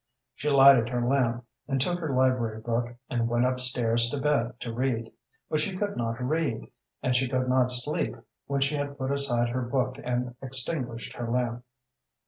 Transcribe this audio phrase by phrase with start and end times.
[0.33, 4.59] She lighted her lamp, and took her library book and went up stairs to bed
[4.61, 5.11] to read.
[5.47, 6.71] But she could not read,
[7.03, 8.15] and she could not sleep
[8.47, 11.63] when she had put aside her book and extinguished her lamp.